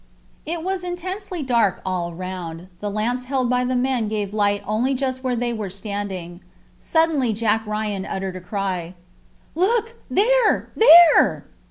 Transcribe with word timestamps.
It 0.47 0.63
was 0.63 0.83
intensely 0.83 1.43
dark 1.43 1.79
all 1.85 2.11
round. 2.15 2.69
The 2.79 2.89
lamps 2.89 3.25
held 3.25 3.51
by 3.51 3.63
the 3.63 3.75
men 3.75 4.07
gave 4.07 4.33
light 4.33 4.63
only 4.65 4.95
just 4.95 5.23
where 5.23 5.35
they 5.35 5.53
were 5.53 5.69
standing. 5.69 6.41
Suddenly 6.79 7.33
Jack 7.33 7.63
Ryan 7.67 8.05
uttered 8.07 8.35
a 8.35 8.41
cry. 8.41 8.95
"Look 9.53 9.97
there, 10.09 10.71
there!" 10.75 11.45